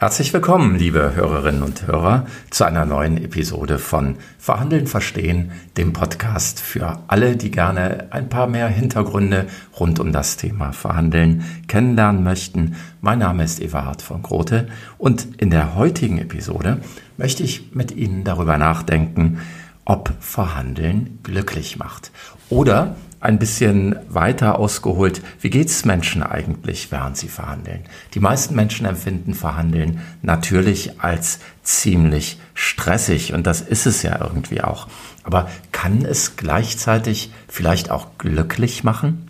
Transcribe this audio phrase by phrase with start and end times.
[0.00, 6.60] Herzlich willkommen, liebe Hörerinnen und Hörer, zu einer neuen Episode von Verhandeln verstehen, dem Podcast
[6.60, 9.48] für alle, die gerne ein paar mehr Hintergründe
[9.80, 12.76] rund um das Thema Verhandeln kennenlernen möchten.
[13.00, 16.80] Mein Name ist Everhard von Grote und in der heutigen Episode
[17.16, 19.40] möchte ich mit Ihnen darüber nachdenken,
[19.84, 22.12] ob Verhandeln glücklich macht
[22.50, 27.84] oder ein bisschen weiter ausgeholt, wie geht es Menschen eigentlich, während sie verhandeln?
[28.14, 34.62] Die meisten Menschen empfinden Verhandeln natürlich als ziemlich stressig und das ist es ja irgendwie
[34.62, 34.88] auch.
[35.24, 39.27] Aber kann es gleichzeitig vielleicht auch glücklich machen?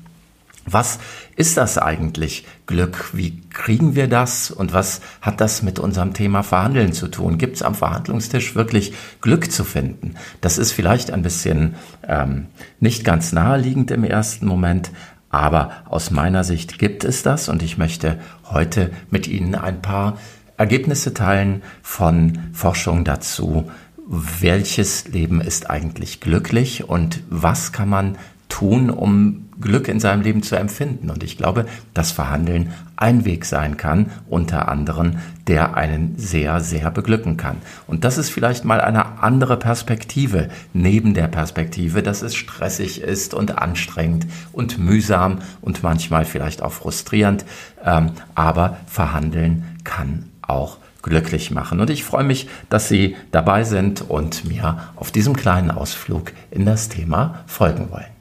[0.73, 0.99] Was
[1.37, 3.11] ist das eigentlich Glück?
[3.13, 4.51] Wie kriegen wir das?
[4.51, 7.39] Und was hat das mit unserem Thema Verhandeln zu tun?
[7.39, 10.15] Gibt es am Verhandlungstisch wirklich Glück zu finden?
[10.41, 12.47] Das ist vielleicht ein bisschen ähm,
[12.81, 14.91] nicht ganz naheliegend im ersten Moment,
[15.31, 18.19] aber aus meiner Sicht gibt es das und ich möchte
[18.51, 20.19] heute mit Ihnen ein paar
[20.57, 23.71] Ergebnisse teilen von Forschung dazu,
[24.07, 30.43] welches Leben ist eigentlich glücklich und was kann man tun, um Glück in seinem Leben
[30.43, 31.11] zu empfinden.
[31.11, 36.91] Und ich glaube, dass Verhandeln ein Weg sein kann, unter anderem, der einen sehr, sehr
[36.91, 37.57] beglücken kann.
[37.87, 43.35] Und das ist vielleicht mal eine andere Perspektive, neben der Perspektive, dass es stressig ist
[43.35, 47.45] und anstrengend und mühsam und manchmal vielleicht auch frustrierend.
[47.85, 51.81] Ähm, aber Verhandeln kann auch glücklich machen.
[51.81, 56.65] Und ich freue mich, dass Sie dabei sind und mir auf diesem kleinen Ausflug in
[56.65, 58.18] das Thema folgen wollen.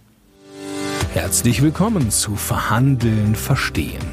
[1.14, 4.04] Herzlich willkommen zu Verhandeln verstehen.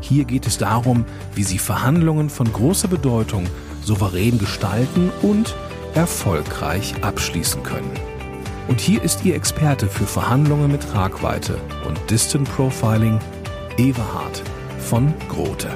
[0.00, 3.46] Hier geht es darum, wie Sie Verhandlungen von großer Bedeutung
[3.82, 5.56] souverän gestalten und
[5.94, 7.90] erfolgreich abschließen können.
[8.68, 11.56] Und hier ist Ihr Experte für Verhandlungen mit Tragweite
[11.88, 13.18] und Distant Profiling,
[13.78, 14.42] Everhard
[14.78, 15.68] von Grote.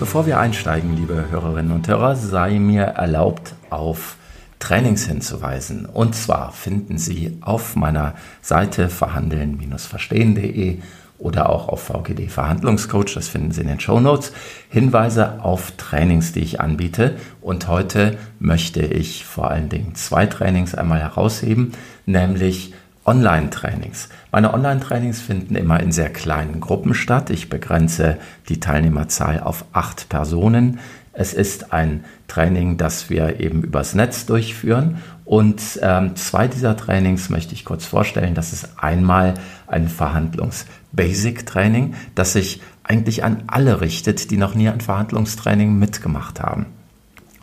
[0.00, 4.16] Bevor wir einsteigen, liebe Hörerinnen und Hörer, sei mir erlaubt, auf
[4.62, 5.86] Trainings hinzuweisen.
[5.86, 10.78] Und zwar finden Sie auf meiner Seite verhandeln-verstehen.de
[11.18, 14.32] oder auch auf VGD Verhandlungscoach, das finden Sie in den Show Notes,
[14.68, 17.16] Hinweise auf Trainings, die ich anbiete.
[17.40, 21.72] Und heute möchte ich vor allen Dingen zwei Trainings einmal herausheben,
[22.06, 22.72] nämlich
[23.04, 24.10] Online-Trainings.
[24.30, 27.30] Meine Online-Trainings finden immer in sehr kleinen Gruppen statt.
[27.30, 28.18] Ich begrenze
[28.48, 30.78] die Teilnehmerzahl auf acht Personen.
[31.12, 35.02] Es ist ein Training, das wir eben übers Netz durchführen.
[35.24, 38.34] Und ähm, zwei dieser Trainings möchte ich kurz vorstellen.
[38.34, 39.34] Das ist einmal
[39.66, 46.66] ein Verhandlungs-Basic-Training, das sich eigentlich an alle richtet, die noch nie ein Verhandlungstraining mitgemacht haben.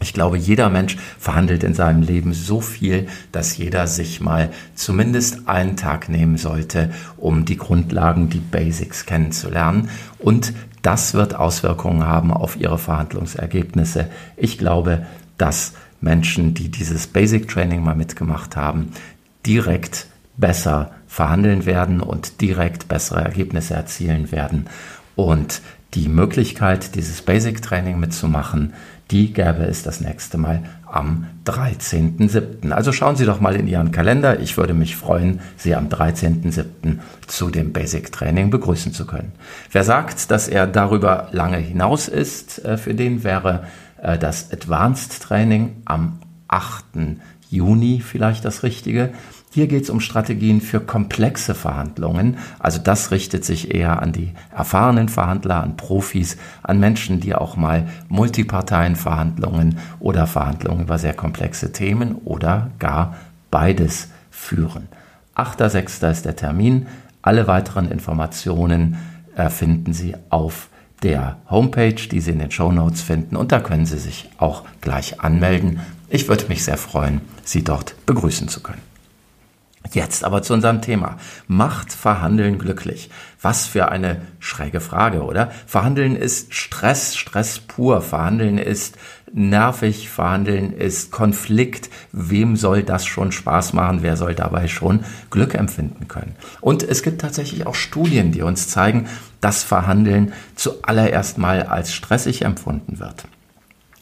[0.01, 5.47] Ich glaube, jeder Mensch verhandelt in seinem Leben so viel, dass jeder sich mal zumindest
[5.47, 9.89] einen Tag nehmen sollte, um die Grundlagen, die Basics kennenzulernen.
[10.17, 14.09] Und das wird Auswirkungen haben auf ihre Verhandlungsergebnisse.
[14.37, 15.05] Ich glaube,
[15.37, 18.91] dass Menschen, die dieses Basic Training mal mitgemacht haben,
[19.45, 24.67] direkt besser verhandeln werden und direkt bessere Ergebnisse erzielen werden.
[25.15, 25.61] Und
[25.95, 28.73] die Möglichkeit, dieses Basic Training mitzumachen,
[29.11, 32.71] die gäbe es das nächste Mal am 13.07.
[32.71, 34.39] Also schauen Sie doch mal in Ihren Kalender.
[34.39, 36.99] Ich würde mich freuen, Sie am 13.07.
[37.25, 39.31] zu dem Basic Training begrüßen zu können.
[39.71, 43.63] Wer sagt, dass er darüber lange hinaus ist, äh, für den wäre
[44.01, 46.85] äh, das Advanced Training am 8.
[47.49, 49.11] Juni vielleicht das Richtige.
[49.51, 52.37] Hier geht es um Strategien für komplexe Verhandlungen.
[52.59, 57.57] Also das richtet sich eher an die erfahrenen Verhandler, an Profis, an Menschen, die auch
[57.57, 63.15] mal Multiparteienverhandlungen oder Verhandlungen über sehr komplexe Themen oder gar
[63.49, 64.87] beides führen.
[65.35, 66.11] 8.6.
[66.11, 66.85] ist der Termin.
[67.23, 68.97] Alle weiteren Informationen
[69.35, 70.69] äh, finden Sie auf
[71.01, 74.63] der Homepage, die Sie in den Show Notes finden und da können Sie sich auch
[74.81, 75.79] gleich anmelden.
[76.09, 78.88] Ich würde mich sehr freuen, Sie dort begrüßen zu können.
[79.91, 81.17] Jetzt aber zu unserem Thema.
[81.47, 83.09] Macht Verhandeln glücklich?
[83.41, 85.51] Was für eine schräge Frage, oder?
[85.65, 88.01] Verhandeln ist Stress, Stress pur.
[88.01, 88.97] Verhandeln ist
[89.33, 91.89] nervig, Verhandeln ist Konflikt.
[92.11, 93.99] Wem soll das schon Spaß machen?
[94.01, 96.35] Wer soll dabei schon Glück empfinden können?
[96.61, 99.07] Und es gibt tatsächlich auch Studien, die uns zeigen,
[99.41, 103.25] dass Verhandeln zuallererst mal als stressig empfunden wird.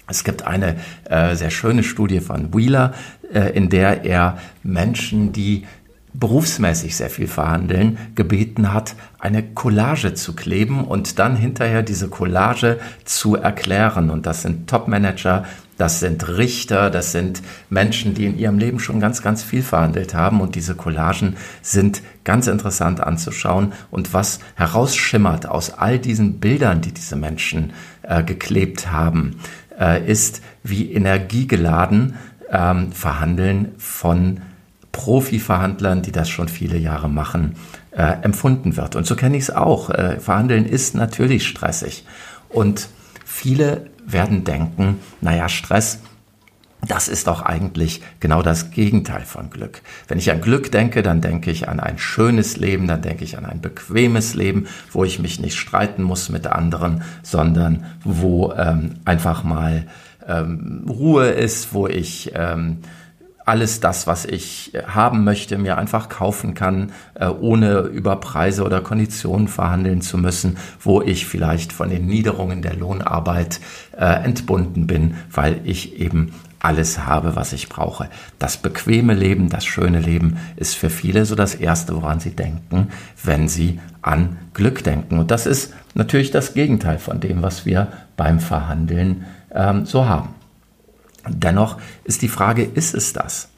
[0.10, 2.94] Es gibt eine äh, sehr schöne Studie von Wheeler,
[3.32, 5.66] in der er Menschen, die
[6.14, 12.80] berufsmäßig sehr viel verhandeln, gebeten hat, eine Collage zu kleben und dann hinterher diese Collage
[13.06, 14.10] zu erklären.
[14.10, 15.46] Und das sind Top-Manager,
[15.78, 20.16] das sind Richter, das sind Menschen, die in ihrem Leben schon ganz, ganz viel verhandelt
[20.16, 20.42] haben.
[20.42, 23.74] Und diese Collagen sind ganz interessant anzuschauen.
[23.92, 29.36] Und was herausschimmert aus all diesen Bildern, die diese Menschen äh, geklebt haben,
[29.80, 32.16] äh, ist, wie energiegeladen
[32.52, 34.42] ähm, Verhandeln von
[34.92, 37.56] Profi-Verhandlern, die das schon viele Jahre machen,
[37.92, 38.96] äh, empfunden wird.
[38.96, 39.90] Und so kenne ich es auch.
[39.90, 42.06] Äh, Verhandeln ist natürlich stressig.
[42.50, 42.90] Und
[43.26, 46.00] viele werden denken, naja, Stress,
[46.88, 49.82] das ist doch eigentlich genau das Gegenteil von Glück.
[50.08, 53.38] Wenn ich an Glück denke, dann denke ich an ein schönes Leben, dann denke ich
[53.38, 58.96] an ein bequemes Leben, wo ich mich nicht streiten muss mit anderen, sondern wo ähm,
[59.06, 59.88] einfach mal
[60.28, 62.80] ähm, Ruhe ist, wo ich ähm,
[63.48, 68.82] alles das, was ich haben möchte, mir einfach kaufen kann, äh, ohne über Preise oder
[68.82, 73.62] Konditionen verhandeln zu müssen, wo ich vielleicht von den Niederungen der Lohnarbeit
[73.98, 78.10] äh, entbunden bin, weil ich eben alles habe, was ich brauche.
[78.38, 82.90] Das bequeme Leben, das schöne Leben ist für viele so das Erste, woran sie denken,
[83.24, 85.20] wenn sie an Glück denken.
[85.20, 87.88] Und das ist natürlich das Gegenteil von dem, was wir
[88.18, 89.26] beim Verhandeln
[89.58, 90.36] ähm, so haben.
[91.28, 93.50] Dennoch ist die Frage, ist es das?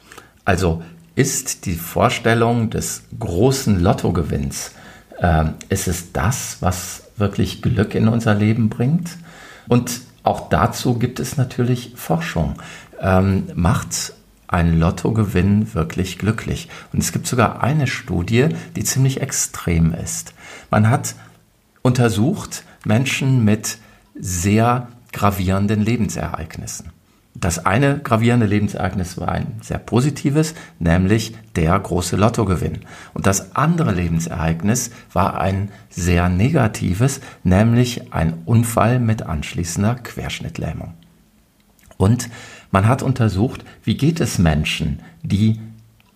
[0.44, 0.82] Also
[1.14, 4.72] ist die Vorstellung des großen Lottogewinns,
[5.20, 9.10] äh, ist es das, was wirklich Glück in unser Leben bringt?
[9.68, 12.54] Und auch dazu gibt es natürlich Forschung.
[13.00, 14.14] Ähm, macht
[14.48, 16.68] ein Lottogewinn wirklich glücklich?
[16.92, 20.34] Und es gibt sogar eine Studie, die ziemlich extrem ist.
[20.70, 21.14] Man hat
[21.82, 23.78] untersucht Menschen mit
[24.18, 26.92] sehr gravierenden Lebensereignissen.
[27.34, 32.80] Das eine gravierende Lebensereignis war ein sehr positives, nämlich der große Lottogewinn.
[33.14, 40.94] Und das andere Lebensereignis war ein sehr negatives, nämlich ein Unfall mit anschließender Querschnittlähmung.
[41.96, 42.28] Und
[42.72, 45.60] man hat untersucht, wie geht es Menschen, die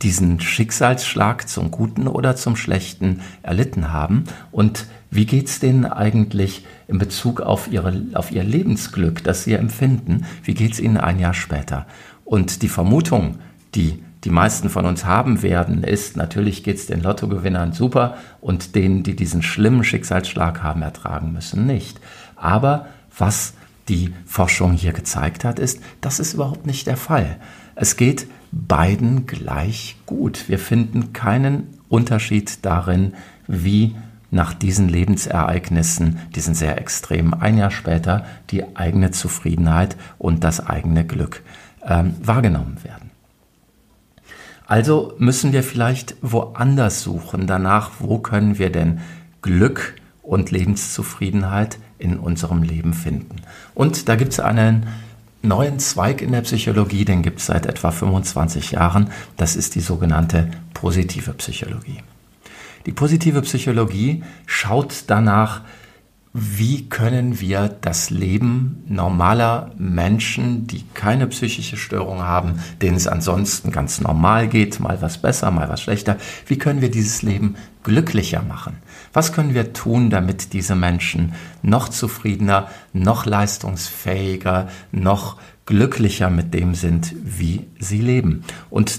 [0.04, 6.66] diesen Schicksalsschlag zum Guten oder zum Schlechten erlitten haben und wie geht es denen eigentlich
[6.88, 10.26] in Bezug auf, ihre, auf ihr Lebensglück, das sie empfinden?
[10.42, 11.86] Wie geht es ihnen ein Jahr später?
[12.24, 13.38] Und die Vermutung,
[13.74, 18.74] die die meisten von uns haben werden, ist, natürlich geht es den Lottogewinnern super und
[18.74, 22.00] denen, die diesen schlimmen Schicksalsschlag haben, ertragen müssen, nicht.
[22.34, 22.86] Aber
[23.16, 23.52] was
[23.88, 27.36] die Forschung hier gezeigt hat, ist, das ist überhaupt nicht der Fall.
[27.74, 30.48] Es geht beiden gleich gut.
[30.48, 33.14] Wir finden keinen Unterschied darin,
[33.46, 33.94] wie
[34.30, 41.04] nach diesen Lebensereignissen, diesen sehr extremen, ein Jahr später, die eigene Zufriedenheit und das eigene
[41.04, 41.42] Glück
[41.86, 43.10] ähm, wahrgenommen werden.
[44.66, 49.00] Also müssen wir vielleicht woanders suchen, danach, wo können wir denn
[49.42, 53.36] Glück und Lebenszufriedenheit in unserem Leben finden.
[53.74, 54.86] Und da gibt es einen
[55.44, 59.80] neuen Zweig in der Psychologie, den gibt es seit etwa 25 Jahren, das ist die
[59.80, 62.02] sogenannte positive Psychologie.
[62.86, 65.62] Die positive Psychologie schaut danach,
[66.36, 73.70] wie können wir das Leben normaler Menschen, die keine psychische Störung haben, denen es ansonsten
[73.70, 76.16] ganz normal geht, mal was besser, mal was schlechter,
[76.48, 77.54] wie können wir dieses Leben
[77.84, 78.78] glücklicher machen?
[79.12, 86.74] Was können wir tun, damit diese Menschen noch zufriedener, noch leistungsfähiger, noch glücklicher mit dem
[86.74, 88.42] sind, wie sie leben?
[88.70, 88.98] Und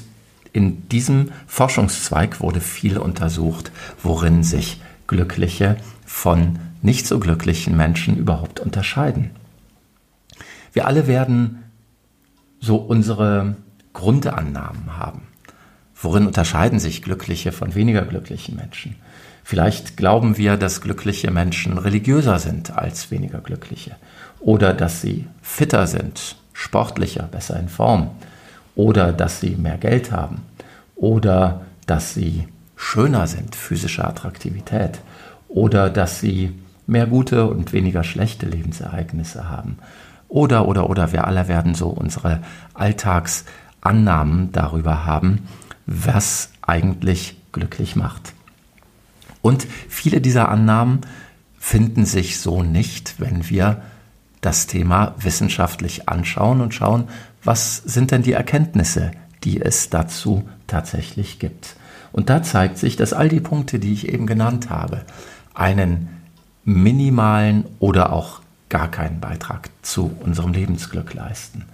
[0.53, 8.59] in diesem Forschungszweig wurde viel untersucht, worin sich glückliche von nicht so glücklichen Menschen überhaupt
[8.59, 9.31] unterscheiden.
[10.73, 11.63] Wir alle werden
[12.59, 13.55] so unsere
[13.93, 15.21] Grundannahmen haben.
[15.95, 18.95] Worin unterscheiden sich glückliche von weniger glücklichen Menschen?
[19.43, 23.95] Vielleicht glauben wir, dass glückliche Menschen religiöser sind als weniger glückliche
[24.39, 28.11] oder dass sie fitter sind, sportlicher, besser in Form
[28.75, 30.41] oder dass sie mehr Geld haben
[30.95, 34.99] oder dass sie schöner sind, physische Attraktivität
[35.47, 36.53] oder dass sie
[36.87, 39.77] mehr gute und weniger schlechte Lebensereignisse haben.
[40.27, 42.41] Oder, oder, oder, wir alle werden so unsere
[42.73, 45.47] Alltagsannahmen darüber haben,
[45.85, 48.33] was eigentlich glücklich macht.
[49.41, 51.01] Und viele dieser Annahmen
[51.59, 53.81] finden sich so nicht, wenn wir
[54.41, 57.07] das Thema wissenschaftlich anschauen und schauen,
[57.43, 59.11] was sind denn die Erkenntnisse,
[59.43, 61.75] die es dazu tatsächlich gibt.
[62.15, 65.01] Und da zeigt sich, dass all die Punkte, die ich eben genannt habe,
[65.53, 66.07] einen
[66.63, 71.65] minimalen oder auch gar keinen Beitrag zu unserem Lebensglück leisten.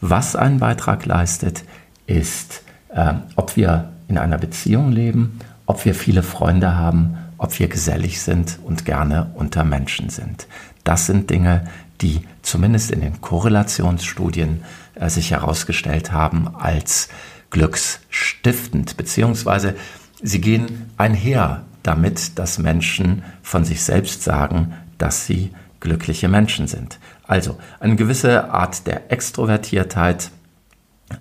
[0.00, 1.64] Was einen Beitrag leistet,
[2.06, 7.68] ist, äh, ob wir in einer Beziehung leben, ob wir viele Freunde haben, ob wir
[7.68, 10.46] gesellig sind und gerne unter Menschen sind.
[10.84, 11.66] Das sind Dinge,
[12.00, 14.62] die zumindest in den Korrelationsstudien
[14.94, 17.10] äh, sich herausgestellt haben als
[17.52, 19.76] glücksstiftend, beziehungsweise
[20.22, 26.98] sie gehen einher damit, dass Menschen von sich selbst sagen, dass sie glückliche Menschen sind.
[27.26, 30.30] Also eine gewisse Art der Extrovertiertheit,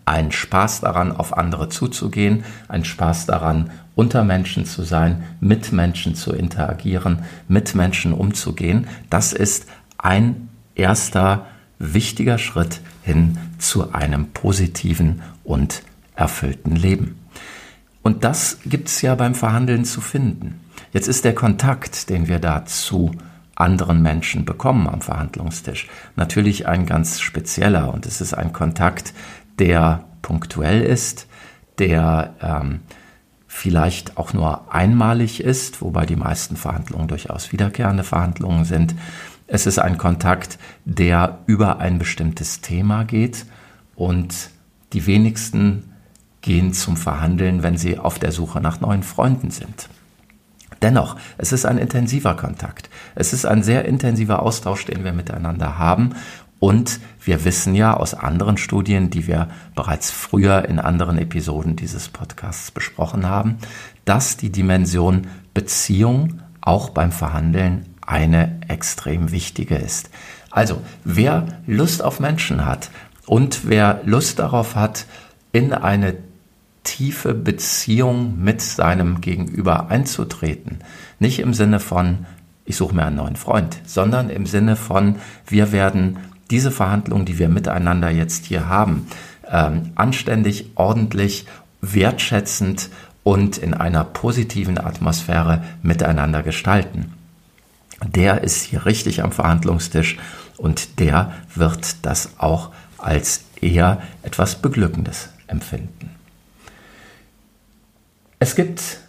[0.06, 6.16] ein Spaß daran, auf andere zuzugehen, ein Spaß daran, unter Menschen zu sein, mit Menschen
[6.16, 9.66] zu interagieren, mit Menschen umzugehen, das ist
[9.98, 11.48] ein erster
[11.78, 15.84] wichtiger Schritt hin zu einem positiven und
[16.16, 17.20] erfüllten Leben.
[18.04, 20.60] Und das gibt es ja beim Verhandeln zu finden.
[20.92, 23.12] Jetzt ist der Kontakt, den wir dazu
[23.56, 29.14] anderen Menschen bekommen am Verhandlungstisch, natürlich ein ganz spezieller und es ist ein Kontakt,
[29.60, 31.28] der punktuell ist,
[31.78, 32.80] der ähm,
[33.48, 38.96] vielleicht auch nur einmalig ist, wobei die meisten Verhandlungen durchaus wiederkehrende Verhandlungen sind.
[39.48, 43.46] Es ist ein Kontakt, der über ein bestimmtes Thema geht
[43.96, 44.50] und
[44.94, 45.91] die wenigsten
[46.42, 49.90] gehen zum Verhandeln, wenn sie auf der Suche nach neuen Freunden sind.
[50.82, 52.90] Dennoch, es ist ein intensiver Kontakt.
[53.14, 56.16] Es ist ein sehr intensiver Austausch, den wir miteinander haben.
[56.60, 62.10] Und wir wissen ja aus anderen Studien, die wir bereits früher in anderen Episoden dieses
[62.10, 63.58] Podcasts besprochen haben,
[64.06, 70.10] dass die Dimension Beziehung auch beim Verhandeln eine extrem wichtige ist.
[70.50, 72.90] Also, wer Lust auf Menschen hat
[73.26, 75.06] und wer Lust darauf hat,
[75.52, 76.16] in eine
[76.84, 80.80] tiefe Beziehung mit seinem Gegenüber einzutreten.
[81.20, 82.26] Nicht im Sinne von,
[82.66, 85.16] ich suche mir einen neuen Freund, sondern im Sinne von,
[85.48, 86.18] wir werden
[86.50, 89.08] diese Verhandlungen, die wir miteinander jetzt hier haben,
[89.50, 91.46] ähm, anständig, ordentlich,
[91.82, 92.90] wertschätzend
[93.24, 97.14] und in einer positiven Atmosphäre miteinander gestalten.
[98.06, 100.18] Der ist hier richtig am Verhandlungstisch
[100.58, 106.10] und der wird das auch als eher etwas Beglückendes empfinden.
[108.62, 109.00] Gibt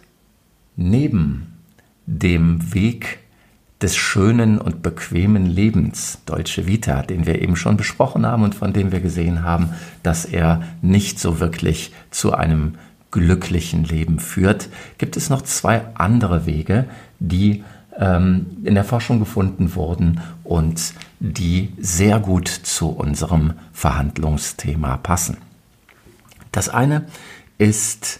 [0.75, 1.59] neben
[2.07, 3.19] dem Weg
[3.83, 8.73] des schönen und bequemen Lebens, Deutsche Vita, den wir eben schon besprochen haben und von
[8.73, 9.69] dem wir gesehen haben,
[10.01, 12.79] dass er nicht so wirklich zu einem
[13.11, 16.85] glücklichen Leben führt, gibt es noch zwei andere Wege,
[17.19, 17.63] die
[17.99, 25.37] ähm, in der Forschung gefunden wurden und die sehr gut zu unserem Verhandlungsthema passen.
[26.51, 27.05] Das eine
[27.59, 28.19] ist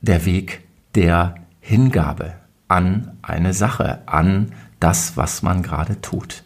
[0.00, 2.34] der Weg der Hingabe
[2.68, 6.44] an eine Sache, an das, was man gerade tut.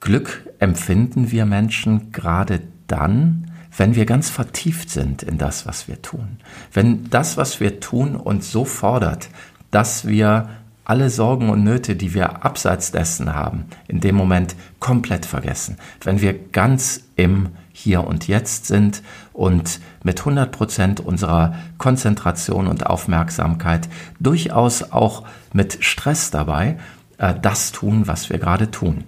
[0.00, 6.02] Glück empfinden wir Menschen gerade dann, wenn wir ganz vertieft sind in das, was wir
[6.02, 6.38] tun.
[6.72, 9.28] Wenn das, was wir tun, uns so fordert,
[9.70, 10.50] dass wir
[10.84, 15.78] alle Sorgen und Nöte, die wir abseits dessen haben, in dem Moment komplett vergessen.
[16.02, 22.86] Wenn wir ganz im Hier und Jetzt sind und mit 100 Prozent unserer Konzentration und
[22.86, 23.88] Aufmerksamkeit
[24.20, 26.76] durchaus auch mit Stress dabei
[27.18, 29.04] äh, das tun, was wir gerade tun.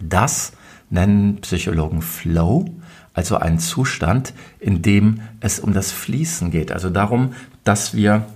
[0.00, 0.52] Das
[0.90, 2.66] nennen Psychologen Flow,
[3.14, 7.32] also einen Zustand, in dem es um das Fließen geht, also darum,
[7.64, 8.26] dass wir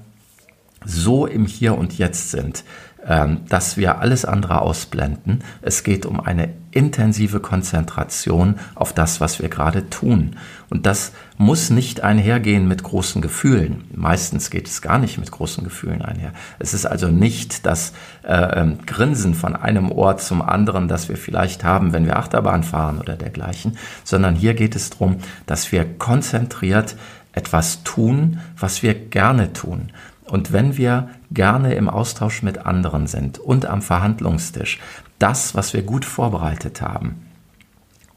[0.85, 2.65] so im Hier und Jetzt sind,
[3.07, 5.43] ähm, dass wir alles andere ausblenden.
[5.63, 10.37] Es geht um eine intensive Konzentration auf das, was wir gerade tun.
[10.69, 13.85] Und das muss nicht einhergehen mit großen Gefühlen.
[13.95, 16.33] Meistens geht es gar nicht mit großen Gefühlen einher.
[16.59, 21.17] Es ist also nicht das äh, ähm, Grinsen von einem Ort zum anderen, das wir
[21.17, 25.87] vielleicht haben, wenn wir Achterbahn fahren oder dergleichen, sondern hier geht es darum, dass wir
[25.99, 26.97] konzentriert
[27.33, 29.91] etwas tun, was wir gerne tun.
[30.31, 34.79] Und wenn wir gerne im Austausch mit anderen sind und am Verhandlungstisch
[35.19, 37.27] das, was wir gut vorbereitet haben,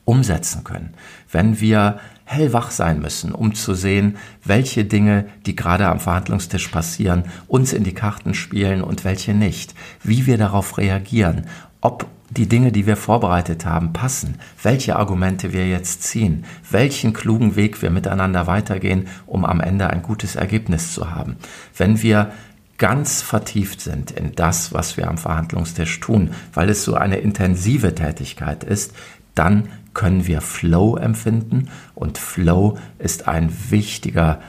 [0.05, 0.93] umsetzen können,
[1.32, 7.24] wenn wir hellwach sein müssen, um zu sehen, welche Dinge, die gerade am Verhandlungstisch passieren,
[7.48, 11.48] uns in die Karten spielen und welche nicht, wie wir darauf reagieren,
[11.83, 17.55] ob die Dinge, die wir vorbereitet haben, passen, welche Argumente wir jetzt ziehen, welchen klugen
[17.57, 21.35] Weg wir miteinander weitergehen, um am Ende ein gutes Ergebnis zu haben.
[21.77, 22.31] Wenn wir
[22.77, 27.93] ganz vertieft sind in das, was wir am Verhandlungstisch tun, weil es so eine intensive
[27.93, 28.93] Tätigkeit ist,
[29.35, 34.39] dann können wir Flow empfinden und Flow ist ein wichtiger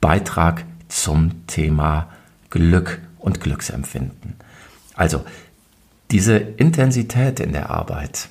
[0.00, 2.08] Beitrag zum Thema
[2.50, 4.34] Glück und Glücksempfinden.
[4.94, 5.24] Also
[6.14, 8.28] diese Intensität in der Arbeit,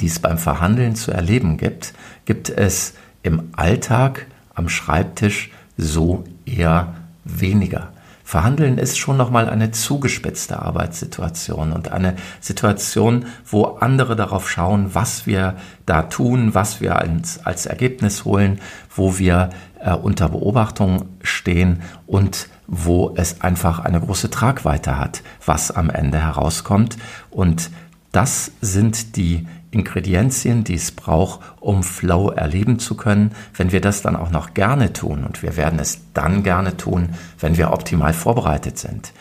[0.00, 1.94] die es beim Verhandeln zu erleben gibt,
[2.26, 7.92] gibt es im Alltag am Schreibtisch so eher weniger.
[8.22, 15.26] Verhandeln ist schon nochmal eine zugespitzte Arbeitssituation und eine Situation, wo andere darauf schauen, was
[15.26, 18.60] wir da tun, was wir als, als Ergebnis holen,
[18.94, 19.50] wo wir
[19.80, 26.18] äh, unter Beobachtung stehen und wo es einfach eine große Tragweite hat, was am Ende
[26.18, 26.96] herauskommt.
[27.30, 27.70] Und
[28.12, 33.32] das sind die Ingredienzien, die es braucht, um Flow erleben zu können.
[33.54, 37.10] Wenn wir das dann auch noch gerne tun, und wir werden es dann gerne tun,
[37.38, 39.12] wenn wir optimal vorbereitet sind,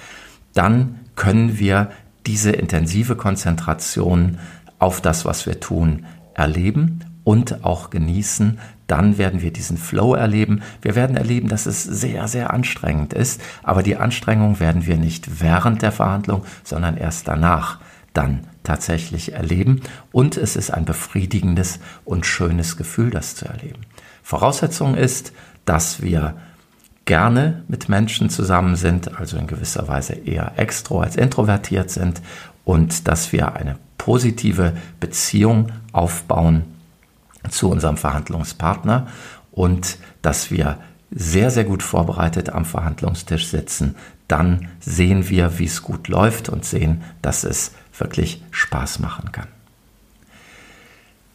[0.53, 1.91] dann können wir
[2.25, 4.39] diese intensive Konzentration
[4.79, 8.59] auf das, was wir tun, erleben und auch genießen.
[8.87, 10.61] Dann werden wir diesen Flow erleben.
[10.81, 13.41] Wir werden erleben, dass es sehr, sehr anstrengend ist.
[13.63, 17.79] Aber die Anstrengung werden wir nicht während der Verhandlung, sondern erst danach
[18.13, 23.81] dann tatsächlich erleben und es ist ein befriedigendes und schönes Gefühl, das zu erleben.
[24.23, 25.33] Voraussetzung ist,
[25.65, 26.35] dass wir
[27.05, 32.21] gerne mit Menschen zusammen sind, also in gewisser Weise eher extro als introvertiert sind
[32.63, 36.63] und dass wir eine positive Beziehung aufbauen
[37.49, 39.07] zu unserem Verhandlungspartner
[39.51, 40.77] und dass wir
[41.11, 43.95] sehr, sehr gut vorbereitet am Verhandlungstisch sitzen,
[44.27, 49.47] dann sehen wir, wie es gut läuft und sehen, dass es wirklich Spaß machen kann.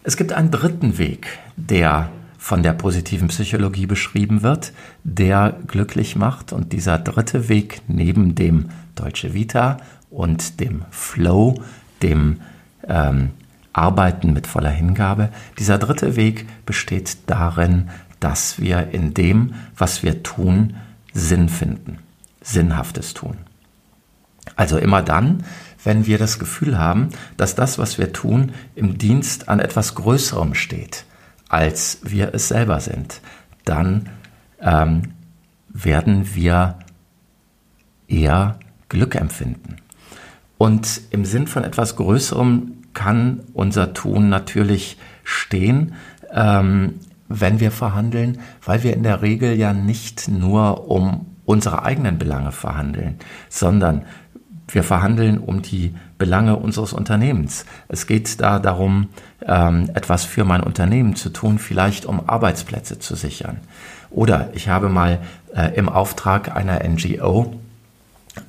[0.03, 4.73] Es gibt einen dritten Weg, der von der positiven Psychologie beschrieben wird,
[5.05, 6.53] der glücklich macht.
[6.53, 9.77] Und dieser dritte Weg neben dem Deutsche Vita
[10.09, 11.63] und dem Flow,
[12.03, 12.41] dem
[12.89, 13.31] ähm,
[13.73, 20.23] Arbeiten mit voller Hingabe, dieser dritte Weg besteht darin, dass wir in dem, was wir
[20.23, 20.77] tun,
[21.13, 21.99] Sinn finden,
[22.43, 23.39] Sinnhaftes tun.
[24.57, 25.45] Also immer dann,
[25.83, 30.55] wenn wir das Gefühl haben, dass das, was wir tun, im Dienst an etwas Größerem
[30.55, 31.05] steht,
[31.49, 33.21] als wir es selber sind,
[33.65, 34.09] dann
[34.61, 35.15] ähm,
[35.69, 36.79] werden wir
[38.09, 38.59] eher
[38.89, 39.77] Glück empfinden.
[40.59, 45.95] Und im Sinn von etwas Größerem kann unser Tun natürlich stehen,
[46.33, 46.95] ähm,
[47.29, 52.53] wenn wir verhandeln, weil wir in der Regel ja nicht nur um unsere eigenen Belange
[52.53, 53.17] verhandeln,
[53.49, 54.03] sondern
[54.69, 57.65] wir verhandeln um die Belange unseres Unternehmens.
[57.89, 59.09] Es geht da darum,
[59.47, 63.59] ähm, etwas für mein Unternehmen zu tun, vielleicht um Arbeitsplätze zu sichern.
[64.11, 65.19] Oder ich habe mal
[65.55, 67.55] äh, im Auftrag einer NGO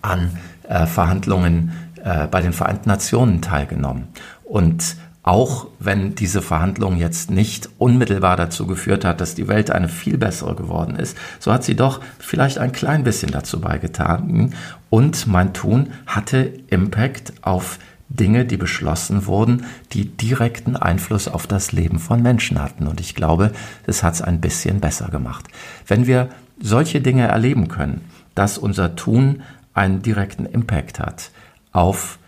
[0.02, 1.72] an äh, Verhandlungen
[2.04, 4.08] äh, bei den Vereinten Nationen teilgenommen.
[4.44, 9.88] Und auch wenn diese Verhandlung jetzt nicht unmittelbar dazu geführt hat, dass die Welt eine
[9.88, 14.56] viel bessere geworden ist, so hat sie doch vielleicht ein klein bisschen dazu beigetragen.
[14.90, 17.78] Und mein Tun hatte Impact auf
[18.10, 22.88] Dinge, die beschlossen wurden, die direkten Einfluss auf das Leben von Menschen hatten.
[22.88, 23.52] Und ich glaube,
[23.86, 25.46] das hat es ein bisschen besser gemacht.
[25.88, 28.02] Wenn wir solche Dinge erleben können,
[28.36, 31.32] dass unser Tun einen direkten Impact hat
[31.72, 32.20] auf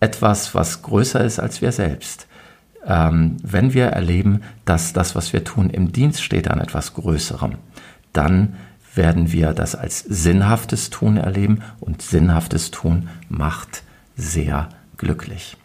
[0.00, 2.26] etwas, was größer ist als wir selbst.
[2.84, 7.54] Ähm, wenn wir erleben, dass das, was wir tun, im Dienst steht an etwas Größerem,
[8.12, 8.56] dann
[8.94, 13.84] werden wir das als sinnhaftes Tun erleben und sinnhaftes Tun macht
[14.16, 15.56] sehr glücklich.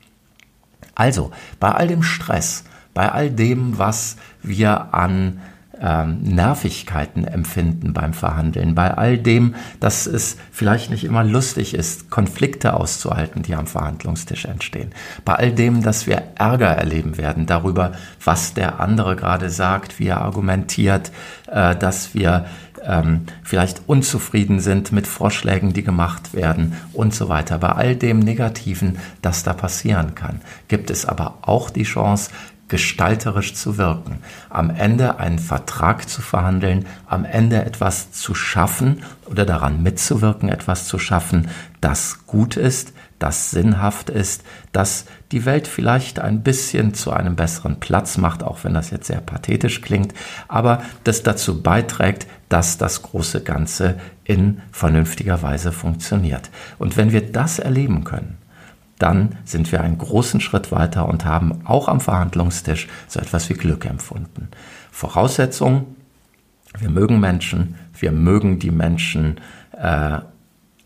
[0.96, 5.40] Also, bei all dem Stress, bei all dem, was wir an
[5.82, 12.10] ähm, Nervigkeiten empfinden beim Verhandeln, bei all dem, dass es vielleicht nicht immer lustig ist,
[12.10, 14.92] Konflikte auszuhalten, die am Verhandlungstisch entstehen,
[15.26, 20.08] bei all dem, dass wir Ärger erleben werden darüber, was der andere gerade sagt, wie
[20.08, 21.12] er argumentiert,
[21.48, 22.46] äh, dass wir
[22.84, 27.58] ähm, vielleicht unzufrieden sind mit Vorschlägen, die gemacht werden und so weiter.
[27.58, 32.32] Bei all dem Negativen, das da passieren kann, gibt es aber auch die Chance,
[32.68, 39.46] gestalterisch zu wirken, am Ende einen Vertrag zu verhandeln, am Ende etwas zu schaffen oder
[39.46, 41.50] daran mitzuwirken, etwas zu schaffen,
[41.80, 47.80] das gut ist, das sinnhaft ist, das die Welt vielleicht ein bisschen zu einem besseren
[47.80, 50.14] Platz macht, auch wenn das jetzt sehr pathetisch klingt,
[50.48, 56.50] aber das dazu beiträgt, dass das große Ganze in vernünftiger Weise funktioniert.
[56.78, 58.38] Und wenn wir das erleben können,
[59.00, 63.54] dann sind wir einen großen Schritt weiter und haben auch am Verhandlungstisch so etwas wie
[63.54, 64.50] Glück empfunden.
[64.92, 65.96] Voraussetzung,
[66.80, 69.40] wir mögen Menschen, wir mögen die Menschen
[69.78, 70.20] äh,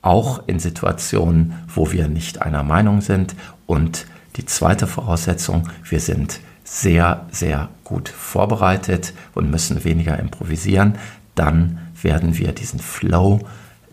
[0.01, 3.35] auch in Situationen, wo wir nicht einer Meinung sind.
[3.65, 10.95] Und die zweite Voraussetzung, wir sind sehr, sehr gut vorbereitet und müssen weniger improvisieren.
[11.35, 13.39] Dann werden wir diesen Flow,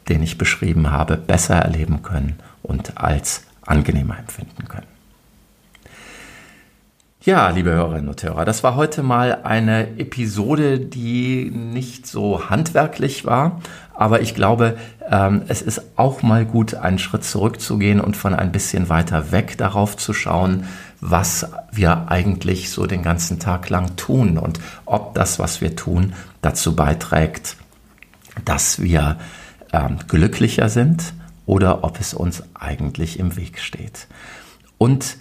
[0.09, 4.87] den ich beschrieben habe, besser erleben können und als angenehmer empfinden können.
[7.29, 13.27] Ja, liebe Hörerinnen und Hörer, das war heute mal eine Episode, die nicht so handwerklich
[13.27, 13.61] war,
[13.95, 14.79] aber ich glaube,
[15.11, 19.59] ähm, es ist auch mal gut, einen Schritt zurückzugehen und von ein bisschen weiter weg
[19.59, 20.65] darauf zu schauen,
[21.01, 26.15] was wir eigentlich so den ganzen Tag lang tun und ob das, was wir tun,
[26.41, 27.57] dazu beiträgt,
[28.45, 29.19] dass wir
[29.73, 31.13] ähm, glücklicher sind
[31.49, 34.07] oder ob es uns eigentlich im Weg steht.
[34.77, 35.17] Und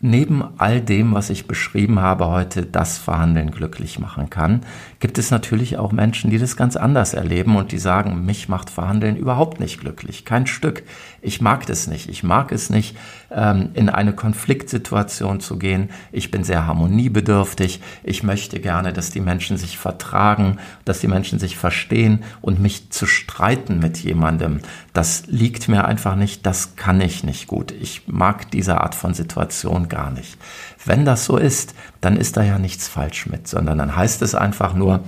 [0.00, 4.60] Neben all dem, was ich beschrieben habe heute, das Verhandeln glücklich machen kann,
[5.00, 8.70] gibt es natürlich auch Menschen, die das ganz anders erleben und die sagen, mich macht
[8.70, 10.84] Verhandeln überhaupt nicht glücklich, kein Stück.
[11.20, 12.08] Ich mag das nicht.
[12.08, 12.96] Ich mag es nicht,
[13.30, 15.90] ähm, in eine Konfliktsituation zu gehen.
[16.12, 17.80] Ich bin sehr harmoniebedürftig.
[18.04, 22.90] Ich möchte gerne, dass die Menschen sich vertragen, dass die Menschen sich verstehen und mich
[22.90, 24.60] zu streiten mit jemandem,
[24.92, 27.72] das liegt mir einfach nicht, das kann ich nicht gut.
[27.72, 30.38] Ich mag diese Art von Situation gar nicht.
[30.84, 34.36] Wenn das so ist, dann ist da ja nichts falsch mit, sondern dann heißt es
[34.36, 35.02] einfach nur,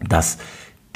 [0.00, 0.38] dass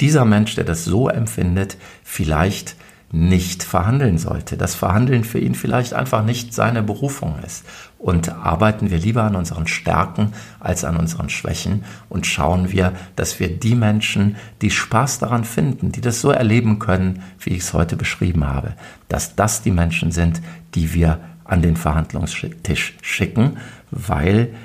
[0.01, 2.75] dieser Mensch, der das so empfindet, vielleicht
[3.15, 7.63] nicht verhandeln sollte, dass Verhandeln für ihn vielleicht einfach nicht seine Berufung ist.
[7.99, 13.39] Und arbeiten wir lieber an unseren Stärken als an unseren Schwächen und schauen wir, dass
[13.39, 17.73] wir die Menschen, die Spaß daran finden, die das so erleben können, wie ich es
[17.73, 18.73] heute beschrieben habe,
[19.09, 20.41] dass das die Menschen sind,
[20.73, 23.57] die wir an den Verhandlungstisch schicken,
[23.91, 24.55] weil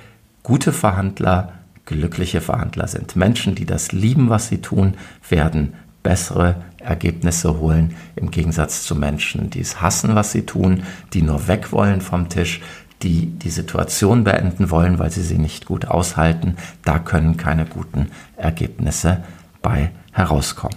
[0.42, 1.52] gute Verhandler
[1.84, 3.14] glückliche Verhandler sind.
[3.14, 4.94] Menschen, die das lieben, was sie tun,
[5.28, 6.56] werden bessere
[6.88, 11.72] Ergebnisse holen, im Gegensatz zu Menschen, die es hassen, was sie tun, die nur weg
[11.72, 12.60] wollen vom Tisch,
[13.02, 16.56] die die Situation beenden wollen, weil sie sie nicht gut aushalten.
[16.84, 19.22] Da können keine guten Ergebnisse
[19.62, 20.76] bei herauskommen.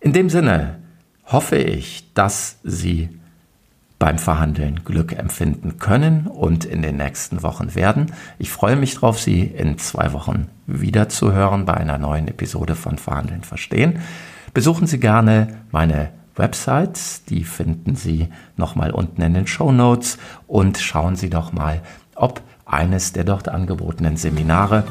[0.00, 0.78] In dem Sinne
[1.26, 3.08] hoffe ich, dass Sie
[3.98, 8.12] beim Verhandeln Glück empfinden können und in den nächsten Wochen werden.
[8.38, 12.74] Ich freue mich darauf, Sie in zwei Wochen wieder zu hören bei einer neuen Episode
[12.74, 14.00] von Verhandeln verstehen.
[14.56, 20.16] Besuchen Sie gerne meine Website, die finden Sie nochmal unten in den Show Notes
[20.46, 21.82] und schauen Sie doch mal,
[22.14, 24.84] ob eines der dort angebotenen Seminare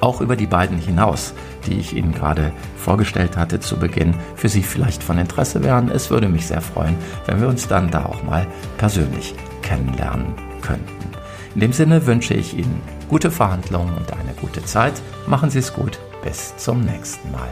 [0.00, 1.32] auch über die beiden hinaus,
[1.64, 5.88] die ich Ihnen gerade vorgestellt hatte zu Beginn, für Sie vielleicht von Interesse wären.
[5.88, 11.06] Es würde mich sehr freuen, wenn wir uns dann da auch mal persönlich kennenlernen könnten.
[11.54, 15.00] In dem Sinne wünsche ich Ihnen gute Verhandlungen und eine gute Zeit.
[15.28, 16.00] Machen Sie es gut.
[16.24, 17.48] Bis zum nächsten Mal.